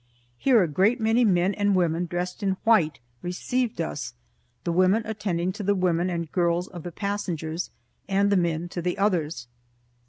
[0.39, 4.15] Here a great many men and women, dressed in white, received us,
[4.63, 7.69] the women attending to the women and girls of the passengers,
[8.09, 9.45] and the men to the others.